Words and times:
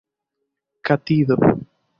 katido 0.87 1.37